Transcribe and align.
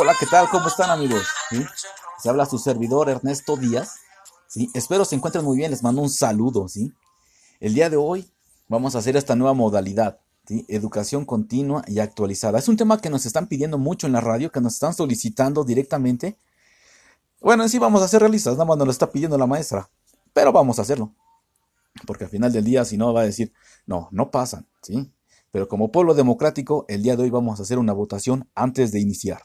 Hola, 0.00 0.14
¿qué 0.16 0.26
tal? 0.26 0.48
¿Cómo 0.48 0.68
están 0.68 0.90
amigos? 0.90 1.26
Se 2.22 2.28
habla 2.28 2.46
su 2.46 2.60
servidor 2.60 3.08
Ernesto 3.08 3.56
Díaz. 3.56 3.96
Espero 4.72 5.04
se 5.04 5.16
encuentren 5.16 5.44
muy 5.44 5.56
bien, 5.56 5.72
les 5.72 5.82
mando 5.82 6.00
un 6.00 6.08
saludo. 6.08 6.66
El 7.58 7.74
día 7.74 7.90
de 7.90 7.96
hoy 7.96 8.30
vamos 8.68 8.94
a 8.94 9.00
hacer 9.00 9.16
esta 9.16 9.34
nueva 9.34 9.54
modalidad, 9.54 10.20
educación 10.68 11.24
continua 11.24 11.82
y 11.88 11.98
actualizada. 11.98 12.60
Es 12.60 12.68
un 12.68 12.76
tema 12.76 13.00
que 13.00 13.10
nos 13.10 13.26
están 13.26 13.48
pidiendo 13.48 13.76
mucho 13.76 14.06
en 14.06 14.12
la 14.12 14.20
radio, 14.20 14.52
que 14.52 14.60
nos 14.60 14.74
están 14.74 14.94
solicitando 14.94 15.64
directamente. 15.64 16.38
Bueno, 17.40 17.64
en 17.64 17.68
sí 17.68 17.80
vamos 17.80 18.00
a 18.00 18.06
ser 18.06 18.20
realistas, 18.20 18.52
nada 18.52 18.66
más 18.66 18.78
nos 18.78 18.86
lo 18.86 18.92
está 18.92 19.10
pidiendo 19.10 19.36
la 19.36 19.48
maestra, 19.48 19.90
pero 20.32 20.52
vamos 20.52 20.78
a 20.78 20.82
hacerlo. 20.82 21.12
Porque 22.06 22.22
al 22.22 22.30
final 22.30 22.52
del 22.52 22.62
día, 22.62 22.84
si 22.84 22.96
no, 22.96 23.12
va 23.12 23.22
a 23.22 23.24
decir, 23.24 23.52
no, 23.84 24.08
no 24.12 24.30
pasan. 24.30 24.64
Pero 25.50 25.66
como 25.66 25.90
pueblo 25.90 26.14
democrático, 26.14 26.84
el 26.86 27.02
día 27.02 27.16
de 27.16 27.24
hoy 27.24 27.30
vamos 27.30 27.58
a 27.58 27.64
hacer 27.64 27.80
una 27.80 27.92
votación 27.92 28.48
antes 28.54 28.92
de 28.92 29.00
iniciar. 29.00 29.42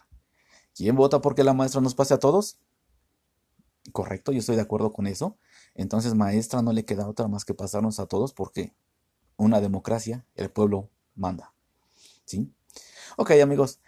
¿Quién 0.76 0.96
vota 0.96 1.22
porque 1.22 1.44
la 1.44 1.54
maestra 1.54 1.82
nos 1.82 1.96
pase 1.96 2.14
a 2.14 2.20
todos? 2.20 2.58
Correcto, 3.92 4.32
yo 4.32 4.40
estoy 4.40 4.56
de 4.56 4.62
acuerdo 4.62 4.94
con 4.94 5.08
eso. 5.08 5.38
Entonces, 5.76 6.16
maestra, 6.16 6.62
no 6.62 6.72
le 6.74 6.86
queda 6.86 7.08
otra 7.08 7.28
más 7.28 7.46
que 7.46 7.54
pasarnos 7.54 8.00
a 8.00 8.06
todos 8.06 8.34
porque 8.34 8.74
una 9.38 9.62
democracia, 9.62 10.26
el 10.36 10.50
pueblo 10.50 10.90
manda. 11.16 11.54
¿Sí? 12.26 12.52
Ok, 13.18 13.32
amigos. 13.42 13.80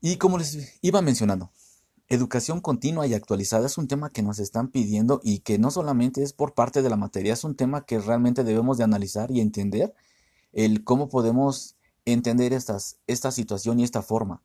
Y 0.00 0.16
como 0.16 0.38
les 0.38 0.78
iba 0.82 1.02
mencionando, 1.02 1.50
educación 2.08 2.60
continua 2.60 3.06
y 3.06 3.14
actualizada 3.14 3.66
es 3.66 3.78
un 3.78 3.88
tema 3.88 4.10
que 4.10 4.22
nos 4.22 4.38
están 4.38 4.68
pidiendo 4.68 5.20
y 5.22 5.40
que 5.40 5.58
no 5.58 5.70
solamente 5.70 6.22
es 6.22 6.32
por 6.32 6.54
parte 6.54 6.82
de 6.82 6.90
la 6.90 6.96
materia, 6.96 7.32
es 7.32 7.44
un 7.44 7.56
tema 7.56 7.84
que 7.84 7.98
realmente 7.98 8.44
debemos 8.44 8.78
de 8.78 8.84
analizar 8.84 9.30
y 9.30 9.40
entender 9.40 9.94
el 10.52 10.84
cómo 10.84 11.08
podemos 11.08 11.76
entender 12.04 12.52
esta 12.52 13.30
situación 13.30 13.80
y 13.80 13.84
esta 13.84 14.02
forma. 14.02 14.42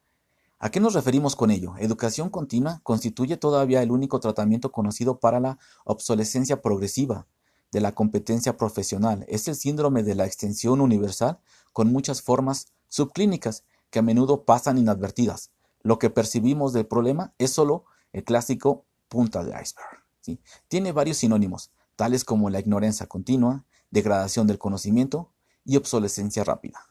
¿A 0.63 0.69
qué 0.69 0.79
nos 0.79 0.93
referimos 0.93 1.35
con 1.35 1.49
ello? 1.49 1.73
Educación 1.79 2.29
continua 2.29 2.81
constituye 2.83 3.35
todavía 3.35 3.81
el 3.81 3.89
único 3.89 4.19
tratamiento 4.19 4.71
conocido 4.71 5.19
para 5.19 5.39
la 5.39 5.57
obsolescencia 5.85 6.61
progresiva 6.61 7.25
de 7.71 7.81
la 7.81 7.95
competencia 7.95 8.57
profesional. 8.57 9.25
Es 9.27 9.47
el 9.47 9.55
síndrome 9.55 10.03
de 10.03 10.13
la 10.13 10.27
extensión 10.27 10.79
universal 10.79 11.39
con 11.73 11.91
muchas 11.91 12.21
formas 12.21 12.67
subclínicas 12.89 13.63
que 13.89 13.97
a 13.97 14.01
menudo 14.03 14.43
pasan 14.43 14.77
inadvertidas. 14.77 15.49
Lo 15.81 15.97
que 15.97 16.11
percibimos 16.11 16.73
del 16.73 16.85
problema 16.85 17.33
es 17.39 17.49
solo 17.49 17.85
el 18.13 18.23
clásico 18.23 18.85
punta 19.09 19.43
de 19.43 19.59
iceberg. 19.59 20.43
Tiene 20.67 20.91
varios 20.91 21.17
sinónimos, 21.17 21.71
tales 21.95 22.23
como 22.23 22.51
la 22.51 22.59
ignorancia 22.59 23.07
continua, 23.07 23.65
degradación 23.89 24.45
del 24.45 24.59
conocimiento 24.59 25.31
y 25.65 25.77
obsolescencia 25.77 26.43
rápida. 26.43 26.85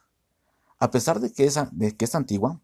A 0.80 0.91
pesar 0.91 1.20
de 1.20 1.32
que, 1.32 1.48
de 1.70 1.96
que 1.96 2.04
es 2.04 2.14
antigua, 2.16 2.60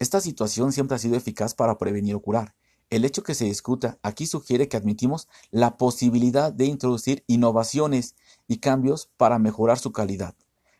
esta 0.00 0.20
situación 0.22 0.72
siempre 0.72 0.96
ha 0.96 0.98
sido 0.98 1.14
eficaz 1.14 1.54
para 1.54 1.76
prevenir 1.76 2.14
o 2.14 2.20
curar. 2.20 2.54
El 2.88 3.04
hecho 3.04 3.22
que 3.22 3.34
se 3.34 3.44
discuta 3.44 3.98
aquí 4.02 4.26
sugiere 4.26 4.66
que 4.66 4.78
admitimos 4.78 5.28
la 5.50 5.76
posibilidad 5.76 6.52
de 6.52 6.64
introducir 6.64 7.22
innovaciones 7.28 8.16
y 8.48 8.56
cambios 8.56 9.10
para 9.18 9.38
mejorar 9.38 9.78
su 9.78 9.92
calidad, 9.92 10.34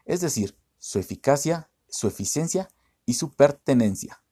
es 0.07 0.23
decir, 0.23 0.57
su 0.79 0.99
eficacia, 0.99 1.71
su 1.89 2.09
eficiencia 2.09 2.71
y 3.05 3.15
su 3.15 3.31
pertenencia. 3.31 4.23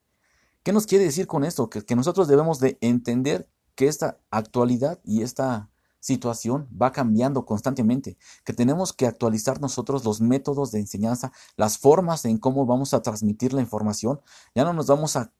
¿Qué 0.62 0.72
nos 0.72 0.86
quiere 0.86 1.04
decir 1.04 1.26
con 1.26 1.44
esto? 1.44 1.68
Que, 1.68 1.94
nosotros 1.94 2.26
debemos 2.26 2.58
de 2.58 2.78
entender 2.80 3.48
que 3.74 3.88
esta 3.88 4.18
actualidad 4.30 5.00
y 5.04 5.22
esta 5.22 5.70
situación 6.08 6.68
va 6.70 6.90
cambiando 6.90 7.44
constantemente, 7.44 8.16
que 8.44 8.54
tenemos 8.54 8.92
que 8.94 9.06
actualizar 9.06 9.60
nosotros 9.60 10.04
los 10.04 10.20
métodos 10.20 10.72
de 10.72 10.80
enseñanza, 10.80 11.32
las 11.56 11.76
formas 11.78 12.24
en 12.24 12.38
cómo 12.38 12.64
vamos 12.64 12.94
a 12.94 13.02
transmitir 13.02 13.52
la 13.52 13.60
información. 13.60 14.20
Ya 14.54 14.64
no 14.64 14.72
nos 14.72 14.86
vamos 14.86 15.16
a, 15.16 15.32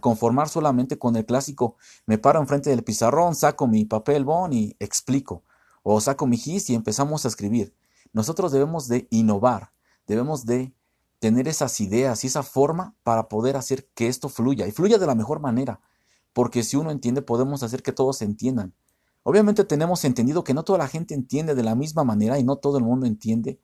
conformar 0.00 0.48
solamente 0.48 0.98
con 0.98 1.16
el 1.16 1.26
clásico, 1.26 1.76
me 2.06 2.16
paro 2.16 2.40
enfrente 2.40 2.70
del 2.70 2.82
pizarrón, 2.82 3.34
saco 3.34 3.66
mi 3.66 3.84
papel 3.84 4.24
bon 4.24 4.50
y 4.54 4.74
explico, 4.78 5.44
o 5.82 6.00
saco 6.00 6.26
mi 6.26 6.38
gis 6.38 6.70
y 6.70 6.74
empezamos 6.74 7.26
a 7.26 7.28
escribir. 7.28 7.74
Nosotros 8.14 8.52
debemos 8.52 8.88
de 8.88 9.06
innovar, 9.10 9.72
debemos 10.06 10.46
de 10.46 10.72
tener 11.18 11.46
esas 11.46 11.78
ideas 11.82 12.24
y 12.24 12.28
esa 12.28 12.42
forma 12.42 12.94
para 13.02 13.28
poder 13.28 13.54
hacer 13.54 13.86
que 13.94 14.08
esto 14.08 14.30
fluya 14.30 14.66
y 14.66 14.72
fluya 14.72 14.96
de 14.96 15.06
la 15.06 15.14
mejor 15.14 15.40
manera, 15.40 15.82
porque 16.32 16.62
si 16.62 16.78
uno 16.78 16.90
entiende 16.90 17.20
podemos 17.20 17.62
hacer 17.62 17.82
que 17.82 17.92
todos 17.92 18.22
entiendan. 18.22 18.72
Obviamente 19.28 19.64
tenemos 19.64 20.04
entendido 20.04 20.44
que 20.44 20.54
no 20.54 20.62
toda 20.62 20.78
la 20.78 20.86
gente 20.86 21.12
entiende 21.12 21.56
de 21.56 21.64
la 21.64 21.74
misma 21.74 22.04
manera 22.04 22.38
y 22.38 22.44
no 22.44 22.58
todo 22.58 22.78
el 22.78 22.84
mundo 22.84 23.06
entiende 23.06 23.58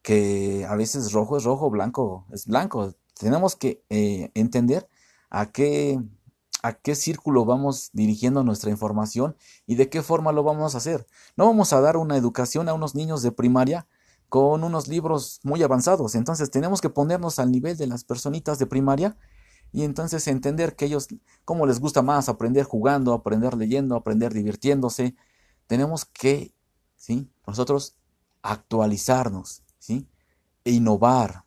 que 0.00 0.64
a 0.66 0.74
veces 0.74 1.12
rojo 1.12 1.36
es 1.36 1.44
rojo, 1.44 1.68
blanco 1.68 2.26
es 2.32 2.46
blanco. 2.46 2.94
Tenemos 3.20 3.54
que 3.54 3.84
eh, 3.90 4.30
entender 4.32 4.88
a 5.28 5.52
qué, 5.52 6.00
a 6.62 6.72
qué 6.72 6.94
círculo 6.94 7.44
vamos 7.44 7.90
dirigiendo 7.92 8.42
nuestra 8.42 8.70
información 8.70 9.36
y 9.66 9.74
de 9.74 9.90
qué 9.90 10.00
forma 10.00 10.32
lo 10.32 10.44
vamos 10.44 10.74
a 10.74 10.78
hacer. 10.78 11.06
No 11.36 11.44
vamos 11.44 11.74
a 11.74 11.82
dar 11.82 11.98
una 11.98 12.16
educación 12.16 12.70
a 12.70 12.72
unos 12.72 12.94
niños 12.94 13.20
de 13.20 13.32
primaria 13.32 13.86
con 14.30 14.64
unos 14.64 14.88
libros 14.88 15.40
muy 15.42 15.62
avanzados. 15.62 16.14
Entonces 16.14 16.50
tenemos 16.50 16.80
que 16.80 16.88
ponernos 16.88 17.38
al 17.38 17.52
nivel 17.52 17.76
de 17.76 17.86
las 17.86 18.04
personitas 18.04 18.58
de 18.58 18.66
primaria 18.66 19.18
y 19.72 19.84
entonces 19.84 20.28
entender 20.28 20.76
que 20.76 20.84
ellos, 20.84 21.08
cómo 21.44 21.66
les 21.66 21.80
gusta 21.80 22.02
más 22.02 22.28
aprender 22.28 22.64
jugando, 22.64 23.14
aprender 23.14 23.56
leyendo, 23.56 23.96
aprender 23.96 24.34
divirtiéndose, 24.34 25.16
tenemos 25.66 26.04
que, 26.04 26.54
¿sí? 26.96 27.30
Nosotros 27.46 27.96
actualizarnos, 28.42 29.62
¿sí? 29.78 30.06
E 30.64 30.72
innovar, 30.72 31.44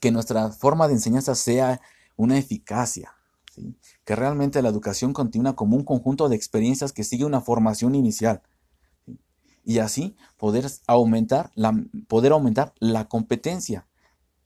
que 0.00 0.10
nuestra 0.10 0.50
forma 0.50 0.86
de 0.86 0.94
enseñanza 0.94 1.34
sea 1.34 1.80
una 2.14 2.36
eficacia, 2.36 3.14
que 4.04 4.14
realmente 4.16 4.60
la 4.60 4.68
educación 4.68 5.14
continúa 5.14 5.56
como 5.56 5.76
un 5.76 5.84
conjunto 5.84 6.28
de 6.28 6.36
experiencias 6.36 6.92
que 6.92 7.04
sigue 7.04 7.24
una 7.24 7.40
formación 7.40 7.94
inicial. 7.94 8.42
Y 9.64 9.78
así 9.78 10.16
poder 10.36 10.70
aumentar 10.86 11.50
la, 11.54 11.74
poder 12.06 12.32
aumentar 12.32 12.74
la 12.78 13.08
competencia 13.08 13.86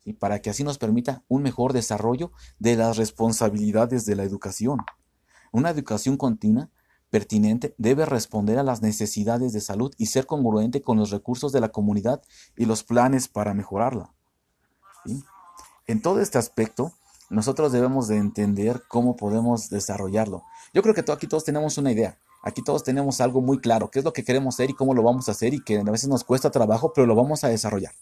y 0.04 0.14
para 0.14 0.40
que 0.40 0.50
así 0.50 0.64
nos 0.64 0.78
permita 0.78 1.24
un 1.28 1.42
mejor 1.42 1.72
desarrollo 1.72 2.32
de 2.58 2.76
las 2.76 2.96
responsabilidades 2.96 4.04
de 4.04 4.16
la 4.16 4.24
educación. 4.24 4.80
Una 5.52 5.70
educación 5.70 6.16
continua, 6.16 6.70
pertinente, 7.10 7.74
debe 7.78 8.06
responder 8.06 8.58
a 8.58 8.62
las 8.62 8.82
necesidades 8.82 9.52
de 9.52 9.60
salud 9.60 9.94
y 9.98 10.06
ser 10.06 10.26
congruente 10.26 10.82
con 10.82 10.98
los 10.98 11.10
recursos 11.10 11.52
de 11.52 11.60
la 11.60 11.70
comunidad 11.70 12.22
y 12.56 12.66
los 12.66 12.82
planes 12.82 13.28
para 13.28 13.54
mejorarla. 13.54 14.12
En 15.86 16.02
todo 16.02 16.20
este 16.20 16.38
aspecto, 16.38 16.92
nosotros 17.30 17.72
debemos 17.72 18.08
de 18.08 18.16
entender 18.16 18.82
cómo 18.88 19.16
podemos 19.16 19.70
desarrollarlo. 19.70 20.42
Yo 20.72 20.82
creo 20.82 20.94
que 20.94 21.04
aquí 21.10 21.26
todos 21.26 21.44
tenemos 21.44 21.78
una 21.78 21.92
idea. 21.92 22.18
Aquí 22.42 22.62
todos 22.62 22.84
tenemos 22.84 23.22
algo 23.22 23.40
muy 23.40 23.58
claro, 23.58 23.90
qué 23.90 24.00
es 24.00 24.04
lo 24.04 24.12
que 24.12 24.22
queremos 24.22 24.56
hacer 24.56 24.68
y 24.68 24.74
cómo 24.74 24.92
lo 24.92 25.02
vamos 25.02 25.28
a 25.28 25.32
hacer 25.32 25.54
y 25.54 25.64
que 25.64 25.78
a 25.78 25.82
veces 25.84 26.10
nos 26.10 26.24
cuesta 26.24 26.50
trabajo, 26.50 26.92
pero 26.94 27.06
lo 27.06 27.14
vamos 27.14 27.42
a 27.42 27.48
desarrollar. 27.48 27.94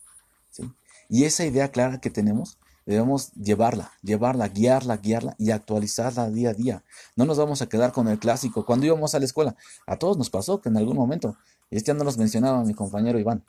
Y 1.12 1.26
esa 1.26 1.44
idea 1.44 1.70
clara 1.70 2.00
que 2.00 2.08
tenemos, 2.08 2.56
debemos 2.86 3.32
llevarla, 3.34 3.92
llevarla, 4.00 4.48
guiarla, 4.48 4.96
guiarla 4.96 5.34
y 5.36 5.50
actualizarla 5.50 6.30
día 6.30 6.48
a 6.48 6.54
día. 6.54 6.84
No 7.16 7.26
nos 7.26 7.36
vamos 7.36 7.60
a 7.60 7.68
quedar 7.68 7.92
con 7.92 8.08
el 8.08 8.18
clásico. 8.18 8.64
Cuando 8.64 8.86
íbamos 8.86 9.14
a 9.14 9.18
la 9.18 9.26
escuela, 9.26 9.54
a 9.86 9.98
todos 9.98 10.16
nos 10.16 10.30
pasó 10.30 10.62
que 10.62 10.70
en 10.70 10.78
algún 10.78 10.96
momento, 10.96 11.36
este 11.70 11.92
no 11.92 12.02
nos 12.02 12.16
mencionaba 12.16 12.64
mi 12.64 12.72
compañero 12.72 13.18
Iván, 13.18 13.44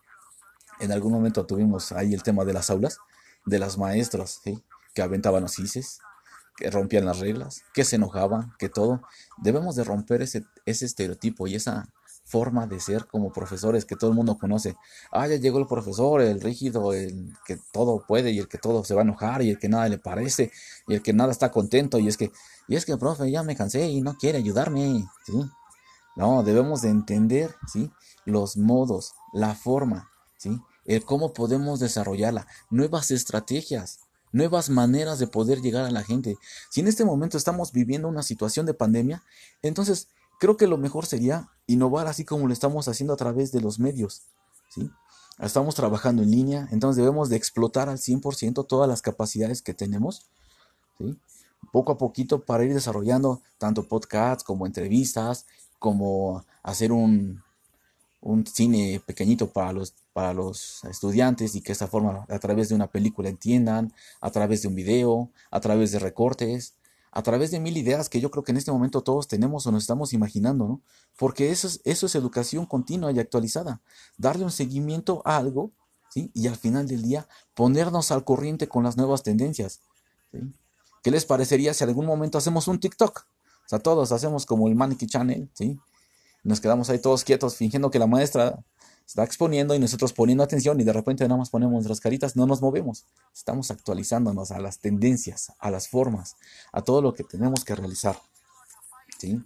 en 0.82 0.92
algún 0.92 1.14
momento 1.14 1.46
tuvimos 1.46 1.94
ahí 1.94 2.14
el 2.14 2.22
tema 2.22 2.44
de 2.44 2.52
las 2.52 2.70
aulas, 2.70 2.98
de 3.46 3.60
las 3.60 3.78
maestras, 3.78 4.42
que 4.94 5.02
aventaban 5.02 5.44
los 5.44 5.58
ICES, 5.58 6.00
que 6.58 6.70
rompían 6.70 7.06
las 7.06 7.20
reglas, 7.20 7.64
que 7.74 7.86
se 7.86 7.96
enojaban, 7.96 8.52
que 8.60 8.68
todo. 8.68 9.04
Debemos 9.38 9.78
de 9.78 9.86
romper 9.86 10.22
ese, 10.22 10.44
ese 10.66 10.86
estereotipo 10.86 11.48
y 11.48 11.56
esa 11.56 11.88
forma 12.24 12.68
de 12.68 12.80
ser 12.80 13.06
como 13.08 13.32
profesores 13.32 13.86
que 13.86 13.96
todo 13.96 14.10
el 14.10 14.16
mundo 14.16 14.38
conoce. 14.38 14.76
Ah, 15.12 15.28
ya 15.28 15.36
llegó 15.36 15.60
el 15.60 15.68
profesor, 15.68 16.22
el 16.22 16.42
rígido, 16.42 16.94
el 16.94 17.34
que 17.46 17.58
todo 17.72 18.04
puede 18.08 18.32
y 18.32 18.40
el 18.40 18.48
que 18.48 18.58
todo 18.58 18.84
se 18.84 18.94
va 18.94 19.02
a 19.02 19.04
enojar 19.04 19.42
y 19.42 19.50
el 19.50 19.60
que 19.60 19.70
nada 19.70 19.90
le 19.90 19.98
parece 19.98 20.52
y 20.88 20.96
el 20.96 21.02
que 21.02 21.14
nada 21.14 21.32
está 21.32 21.52
contento 21.52 22.00
y 22.00 22.08
es 22.08 22.18
que, 22.18 22.32
y 22.68 22.76
es 22.76 22.86
que, 22.86 22.98
profe, 22.98 23.30
ya 23.30 23.44
me 23.44 23.56
cansé 23.56 23.88
y 23.88 24.02
no 24.02 24.18
quiere 24.18 24.38
ayudarme, 24.38 25.06
¿sí? 25.26 25.34
No, 26.16 26.44
debemos 26.44 26.82
de 26.82 26.90
entender, 26.90 27.56
¿sí? 27.72 27.92
Los 28.26 28.56
modos, 28.58 29.14
la 29.34 29.56
forma, 29.56 30.10
¿sí? 30.38 30.62
El 30.86 31.04
cómo 31.04 31.34
podemos 31.34 31.80
desarrollarla, 31.80 32.48
nuevas 32.70 33.12
estrategias, 33.12 34.00
nuevas 34.32 34.70
maneras 34.70 35.20
de 35.20 35.28
poder 35.28 35.62
llegar 35.62 35.86
a 35.86 35.92
la 35.92 36.04
gente. 36.04 36.38
Si 36.70 36.82
en 36.82 36.88
este 36.88 37.06
momento 37.06 37.38
estamos 37.38 37.72
viviendo 37.72 38.08
una 38.08 38.24
situación 38.24 38.66
de 38.66 38.74
pandemia, 38.74 39.24
entonces 39.62 40.08
creo 40.40 40.58
que 40.58 40.68
lo 40.68 40.78
mejor 40.78 41.06
sería 41.06 41.50
innovar 41.68 42.08
así 42.08 42.26
como 42.26 42.48
lo 42.48 42.54
estamos 42.54 42.88
haciendo 42.88 43.14
a 43.14 43.18
través 43.18 43.52
de 43.52 43.62
los 43.62 43.80
medios. 43.80 44.24
¿sí? 44.70 44.90
Estamos 45.40 45.76
trabajando 45.76 46.24
en 46.24 46.32
línea, 46.32 46.68
entonces 46.72 46.98
debemos 46.98 47.30
de 47.30 47.38
explotar 47.38 47.90
al 47.90 47.98
100% 47.98 48.68
todas 48.68 48.88
las 48.88 49.02
capacidades 49.02 49.62
que 49.62 49.74
tenemos, 49.74 50.28
¿sí? 50.98 51.18
poco 51.72 51.94
a 51.94 51.98
poquito 51.98 52.44
para 52.44 52.66
ir 52.66 52.74
desarrollando 52.74 53.42
tanto 53.58 53.88
podcasts 53.88 54.44
como 54.44 54.66
entrevistas, 54.66 55.46
como 55.80 56.46
hacer 56.62 56.92
un, 56.92 57.42
un 58.22 58.46
cine 58.46 59.02
pequeñito 59.06 59.52
para 59.52 59.74
los, 59.74 59.94
para 60.14 60.34
los 60.34 60.84
estudiantes 60.86 61.56
y 61.56 61.62
que 61.62 61.74
esa 61.74 61.88
forma 61.88 62.26
a 62.30 62.40
través 62.40 62.70
de 62.70 62.76
una 62.76 62.88
película 62.88 63.30
entiendan, 63.30 63.94
a 64.22 64.32
través 64.32 64.62
de 64.62 64.70
un 64.70 64.76
video, 64.76 65.30
a 65.52 65.60
través 65.60 65.92
de 65.92 66.00
recortes, 66.00 66.76
a 67.16 67.22
través 67.22 67.52
de 67.52 67.60
mil 67.60 67.78
ideas 67.78 68.10
que 68.10 68.20
yo 68.20 68.32
creo 68.32 68.44
que 68.44 68.52
en 68.52 68.58
este 68.58 68.72
momento 68.72 69.04
todos 69.04 69.28
tenemos 69.28 69.68
o 69.68 69.72
nos 69.72 69.84
estamos 69.84 70.14
imaginando, 70.14 70.68
¿no? 70.68 70.82
Porque 71.16 71.52
eso 71.52 71.68
es, 71.68 71.80
eso 71.84 72.08
es 72.08 72.16
educación 72.16 72.66
continua 72.66 73.12
y 73.12 73.20
actualizada. 73.20 73.82
Darle 74.18 74.46
un 74.46 74.52
seguimiento 74.52 75.22
a 75.24 75.38
algo, 75.38 75.72
¿sí? 76.10 76.32
Y 76.34 76.48
al 76.48 76.56
final 76.56 76.88
del 76.88 77.04
día 77.04 77.28
ponernos 77.54 78.12
al 78.12 78.24
corriente 78.24 78.68
con 78.68 78.84
las 78.84 78.98
nuevas 78.98 79.22
tendencias. 79.22 79.82
¿Qué 81.04 81.12
les 81.12 81.26
parecería 81.26 81.76
si 81.76 81.84
algún 81.84 82.08
momento 82.08 82.40
hacemos 82.40 82.68
un 82.68 82.80
TikTok? 82.80 83.28
O 83.66 83.70
sea, 83.70 83.78
todos 83.78 84.12
hacemos 84.12 84.48
como 84.48 84.68
el 84.68 84.74
Mannequin 84.74 85.08
Channel, 85.08 85.50
¿sí? 85.54 85.80
Nos 86.44 86.60
quedamos 86.62 86.90
ahí 86.90 86.98
todos 86.98 87.24
quietos 87.24 87.56
fingiendo 87.56 87.92
que 87.92 88.00
la 88.00 88.08
maestra 88.08 88.64
está 89.06 89.24
exponiendo 89.24 89.76
y 89.76 89.80
nosotros 89.80 90.14
poniendo 90.14 90.44
atención 90.44 90.80
y 90.80 90.84
de 90.84 90.94
repente 90.94 91.24
nada 91.28 91.38
más 91.38 91.50
ponemos 91.50 91.74
nuestras 91.74 92.00
caritas, 92.00 92.36
no 92.36 92.46
nos 92.46 92.62
movemos. 92.62 93.06
Estamos 93.34 93.72
actualizándonos 93.72 94.52
a 94.52 94.60
las 94.60 94.80
tendencias, 94.80 95.52
a 95.60 95.72
las 95.72 95.88
formas, 95.88 96.36
a 96.72 96.82
todo 96.82 97.02
lo 97.02 97.14
que 97.14 97.24
tenemos 97.24 97.64
que 97.64 97.76
realizar. 97.76 98.20
¿sí? 99.20 99.42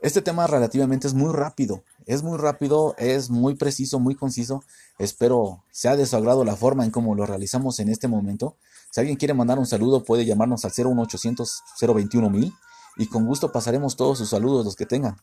Este 0.00 0.22
tema 0.22 0.46
relativamente 0.46 1.06
es 1.06 1.14
muy 1.14 1.32
rápido, 1.32 1.84
es 2.06 2.22
muy 2.22 2.38
rápido, 2.38 2.94
es 2.96 3.28
muy 3.28 3.54
preciso, 3.54 4.00
muy 4.00 4.14
conciso. 4.14 4.64
Espero 4.98 5.62
sea 5.70 5.94
de 5.96 6.06
su 6.06 6.16
agrado 6.16 6.44
la 6.44 6.56
forma 6.56 6.84
en 6.84 6.90
cómo 6.90 7.14
lo 7.14 7.26
realizamos 7.26 7.80
en 7.80 7.90
este 7.90 8.08
momento. 8.08 8.56
Si 8.90 9.00
alguien 9.00 9.18
quiere 9.18 9.34
mandar 9.34 9.58
un 9.58 9.66
saludo 9.66 10.02
puede 10.02 10.24
llamarnos 10.24 10.64
al 10.64 10.72
01800 10.72 11.62
021 11.80 12.30
mil 12.30 12.52
y 12.96 13.06
con 13.08 13.26
gusto 13.26 13.52
pasaremos 13.52 13.96
todos 13.96 14.18
sus 14.18 14.30
saludos 14.30 14.64
los 14.64 14.74
que 14.74 14.86
tengan. 14.86 15.18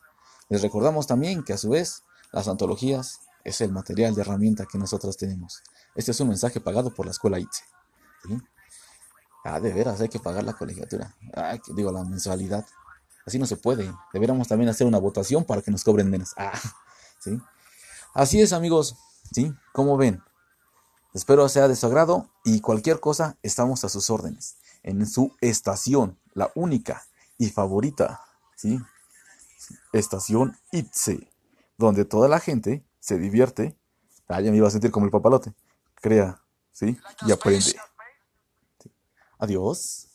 Les 0.48 0.62
recordamos 0.62 1.06
también 1.06 1.42
que 1.42 1.52
a 1.52 1.58
su 1.58 1.70
vez 1.70 2.04
las 2.32 2.46
antologías 2.46 3.20
es 3.44 3.60
el 3.60 3.72
material 3.72 4.14
de 4.14 4.22
herramienta 4.22 4.66
que 4.66 4.78
nosotros 4.78 5.16
tenemos. 5.16 5.62
Este 5.94 6.10
es 6.10 6.20
un 6.20 6.28
mensaje 6.28 6.60
pagado 6.60 6.94
por 6.94 7.06
la 7.06 7.12
escuela 7.12 7.38
ITSE. 7.38 7.64
Ah, 9.44 9.60
de 9.60 9.72
veras, 9.72 10.00
hay 10.00 10.08
que 10.08 10.18
pagar 10.18 10.44
la 10.44 10.52
colegiatura. 10.52 11.14
Ah, 11.34 11.56
digo, 11.74 11.90
la 11.92 12.04
mensualidad. 12.04 12.66
Así 13.24 13.38
no 13.38 13.46
se 13.46 13.56
puede. 13.56 13.92
Deberíamos 14.12 14.48
también 14.48 14.68
hacer 14.68 14.86
una 14.86 14.98
votación 14.98 15.44
para 15.44 15.62
que 15.62 15.70
nos 15.70 15.84
cobren 15.84 16.10
menos. 16.10 16.34
Ah, 16.36 16.58
¿sí? 17.18 17.40
Así 18.14 18.40
es, 18.40 18.52
amigos. 18.52 18.96
¿Sí? 19.32 19.52
Como 19.72 19.96
ven. 19.96 20.22
Espero 21.14 21.48
sea 21.48 21.68
de 21.68 21.76
su 21.76 21.86
agrado 21.86 22.28
y 22.44 22.60
cualquier 22.60 23.00
cosa 23.00 23.36
estamos 23.42 23.84
a 23.84 23.88
sus 23.88 24.10
órdenes. 24.10 24.56
En 24.82 25.06
su 25.06 25.34
estación, 25.40 26.18
la 26.34 26.50
única 26.54 27.04
y 27.38 27.50
favorita. 27.50 28.20
¿Sí? 28.56 28.80
Estación 29.92 30.56
ITSE, 30.72 31.30
donde 31.76 32.04
toda 32.04 32.28
la 32.28 32.40
gente 32.40 32.84
se 33.08 33.18
divierte, 33.18 33.74
ah, 34.28 34.38
ya 34.42 34.50
me 34.50 34.58
iba 34.58 34.68
a 34.68 34.70
sentir 34.70 34.90
como 34.90 35.06
el 35.06 35.10
papalote, 35.10 35.54
crea, 35.94 36.42
¿sí? 36.72 36.98
Y 37.26 37.32
aprende. 37.32 37.74
Adiós. 39.38 40.07